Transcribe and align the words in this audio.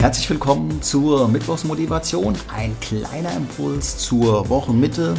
Herzlich 0.00 0.30
willkommen 0.30 0.80
zur 0.80 1.28
Mittwochsmotivation. 1.28 2.34
Ein 2.56 2.74
kleiner 2.80 3.36
Impuls 3.36 3.98
zur 3.98 4.48
Wochenmitte. 4.48 5.14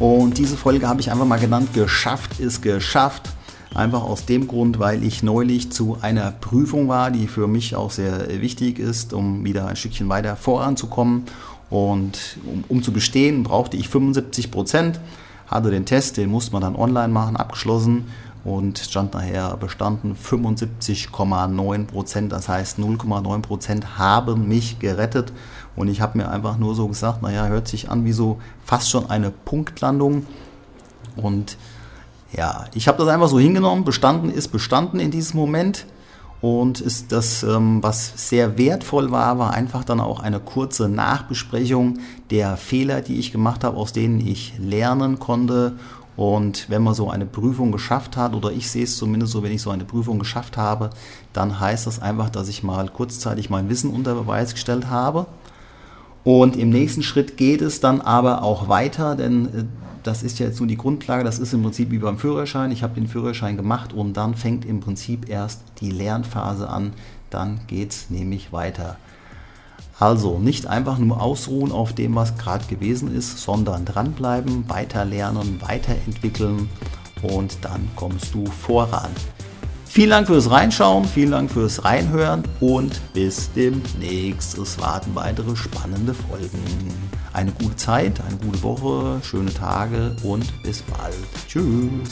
Und 0.00 0.38
diese 0.38 0.56
Folge 0.56 0.88
habe 0.88 1.00
ich 1.00 1.12
einfach 1.12 1.24
mal 1.24 1.38
genannt, 1.38 1.72
geschafft 1.72 2.40
ist 2.40 2.60
geschafft. 2.60 3.28
Einfach 3.76 4.02
aus 4.02 4.26
dem 4.26 4.48
Grund, 4.48 4.80
weil 4.80 5.04
ich 5.04 5.22
neulich 5.22 5.70
zu 5.70 5.98
einer 6.00 6.32
Prüfung 6.32 6.88
war, 6.88 7.12
die 7.12 7.28
für 7.28 7.46
mich 7.46 7.76
auch 7.76 7.92
sehr 7.92 8.26
wichtig 8.40 8.80
ist, 8.80 9.12
um 9.12 9.44
wieder 9.44 9.68
ein 9.68 9.76
Stückchen 9.76 10.08
weiter 10.08 10.34
voranzukommen. 10.34 11.26
Und 11.70 12.38
um, 12.44 12.64
um 12.68 12.82
zu 12.82 12.92
bestehen, 12.92 13.44
brauchte 13.44 13.76
ich 13.76 13.88
75 13.88 14.50
Prozent. 14.50 14.98
Hatte 15.46 15.70
den 15.70 15.86
Test, 15.86 16.16
den 16.16 16.28
musste 16.28 16.50
man 16.50 16.62
dann 16.62 16.74
online 16.74 17.12
machen, 17.12 17.36
abgeschlossen 17.36 18.06
und 18.44 18.78
stand 18.78 19.14
nachher 19.14 19.56
bestanden 19.56 20.14
75,9 20.14 21.86
Prozent. 21.86 22.32
Das 22.32 22.48
heißt, 22.48 22.78
0,9 22.78 23.40
Prozent 23.40 23.98
haben 23.98 24.46
mich 24.48 24.78
gerettet. 24.78 25.32
Und 25.76 25.88
ich 25.88 26.00
habe 26.00 26.18
mir 26.18 26.28
einfach 26.28 26.58
nur 26.58 26.74
so 26.74 26.86
gesagt, 26.86 27.22
naja, 27.22 27.46
hört 27.46 27.68
sich 27.68 27.90
an 27.90 28.04
wie 28.04 28.12
so 28.12 28.38
fast 28.62 28.90
schon 28.90 29.08
eine 29.08 29.30
Punktlandung. 29.30 30.26
Und 31.16 31.56
ja, 32.32 32.66
ich 32.74 32.86
habe 32.86 32.98
das 32.98 33.08
einfach 33.08 33.28
so 33.28 33.38
hingenommen. 33.38 33.84
Bestanden 33.84 34.30
ist 34.30 34.48
bestanden 34.48 35.00
in 35.00 35.10
diesem 35.10 35.40
Moment. 35.40 35.86
Und 36.44 36.82
ist 36.82 37.10
das, 37.10 37.42
ähm, 37.42 37.82
was 37.82 38.28
sehr 38.28 38.58
wertvoll 38.58 39.10
war, 39.10 39.38
war 39.38 39.54
einfach 39.54 39.82
dann 39.82 39.98
auch 39.98 40.20
eine 40.20 40.40
kurze 40.40 40.90
Nachbesprechung 40.90 42.00
der 42.28 42.58
Fehler, 42.58 43.00
die 43.00 43.18
ich 43.18 43.32
gemacht 43.32 43.64
habe, 43.64 43.78
aus 43.78 43.94
denen 43.94 44.20
ich 44.20 44.52
lernen 44.58 45.18
konnte. 45.18 45.76
Und 46.18 46.68
wenn 46.68 46.82
man 46.82 46.92
so 46.92 47.08
eine 47.08 47.24
Prüfung 47.24 47.72
geschafft 47.72 48.18
hat, 48.18 48.34
oder 48.34 48.52
ich 48.52 48.70
sehe 48.70 48.84
es 48.84 48.98
zumindest 48.98 49.32
so, 49.32 49.42
wenn 49.42 49.52
ich 49.52 49.62
so 49.62 49.70
eine 49.70 49.86
Prüfung 49.86 50.18
geschafft 50.18 50.58
habe, 50.58 50.90
dann 51.32 51.60
heißt 51.60 51.86
das 51.86 52.02
einfach, 52.02 52.28
dass 52.28 52.48
ich 52.48 52.62
mal 52.62 52.90
kurzzeitig 52.90 53.48
mein 53.48 53.70
Wissen 53.70 53.88
unter 53.88 54.14
Beweis 54.14 54.52
gestellt 54.52 54.90
habe. 54.90 55.24
Und 56.24 56.56
im 56.56 56.68
nächsten 56.68 57.02
Schritt 57.02 57.38
geht 57.38 57.62
es 57.62 57.80
dann 57.80 58.02
aber 58.02 58.42
auch 58.42 58.68
weiter, 58.68 59.14
denn 59.14 59.46
äh, 59.46 59.64
das 60.04 60.22
ist 60.22 60.38
ja 60.38 60.46
jetzt 60.46 60.60
nur 60.60 60.68
die 60.68 60.76
Grundlage, 60.76 61.24
das 61.24 61.38
ist 61.38 61.52
im 61.54 61.62
Prinzip 61.62 61.90
wie 61.90 61.98
beim 61.98 62.18
Führerschein. 62.18 62.70
Ich 62.70 62.82
habe 62.82 62.94
den 62.94 63.08
Führerschein 63.08 63.56
gemacht 63.56 63.92
und 63.92 64.14
dann 64.16 64.34
fängt 64.34 64.64
im 64.64 64.80
Prinzip 64.80 65.28
erst 65.28 65.62
die 65.80 65.90
Lernphase 65.90 66.68
an. 66.68 66.92
Dann 67.30 67.60
geht 67.66 67.90
es 67.90 68.10
nämlich 68.10 68.52
weiter. 68.52 68.96
Also 69.98 70.38
nicht 70.38 70.66
einfach 70.66 70.98
nur 70.98 71.22
ausruhen 71.22 71.72
auf 71.72 71.94
dem, 71.94 72.14
was 72.14 72.36
gerade 72.36 72.66
gewesen 72.66 73.14
ist, 73.14 73.38
sondern 73.38 73.84
dranbleiben, 73.84 74.68
weiter 74.68 75.04
lernen, 75.04 75.60
weiterentwickeln 75.60 76.68
und 77.22 77.58
dann 77.62 77.88
kommst 77.96 78.34
du 78.34 78.44
voran. 78.46 79.10
Vielen 79.94 80.10
Dank 80.10 80.26
fürs 80.26 80.50
Reinschauen, 80.50 81.04
vielen 81.04 81.30
Dank 81.30 81.52
fürs 81.52 81.84
Reinhören 81.84 82.42
und 82.58 83.00
bis 83.12 83.52
demnächst. 83.52 84.58
Es 84.58 84.76
warten 84.80 85.14
weitere 85.14 85.54
spannende 85.54 86.12
Folgen. 86.14 86.58
Eine 87.32 87.52
gute 87.52 87.76
Zeit, 87.76 88.20
eine 88.26 88.36
gute 88.38 88.60
Woche, 88.64 89.20
schöne 89.22 89.54
Tage 89.54 90.16
und 90.24 90.52
bis 90.64 90.82
bald. 90.82 91.14
Tschüss. 91.46 92.10